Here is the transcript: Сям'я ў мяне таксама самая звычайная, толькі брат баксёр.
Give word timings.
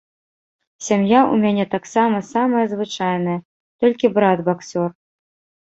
Сям'я 0.85 1.19
ў 1.23 1.35
мяне 1.43 1.65
таксама 1.75 2.17
самая 2.33 2.65
звычайная, 2.73 3.39
толькі 3.85 4.15
брат 4.17 4.37
баксёр. 4.49 4.89